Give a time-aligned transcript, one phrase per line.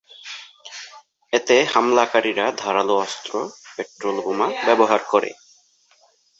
[1.33, 3.31] এতে হামলাকারীরা ধারালো অস্ত্র,
[3.75, 5.31] পেট্রোল বোমা ব্যবহার করে।